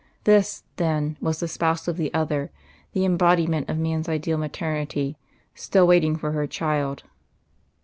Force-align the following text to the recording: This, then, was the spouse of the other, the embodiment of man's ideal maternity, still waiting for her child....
This, 0.23 0.63
then, 0.77 1.15
was 1.21 1.39
the 1.41 1.47
spouse 1.47 1.87
of 1.87 1.95
the 1.95 2.11
other, 2.11 2.49
the 2.93 3.05
embodiment 3.05 3.69
of 3.69 3.77
man's 3.77 4.09
ideal 4.09 4.39
maternity, 4.39 5.15
still 5.53 5.85
waiting 5.85 6.15
for 6.15 6.31
her 6.31 6.47
child.... 6.47 7.03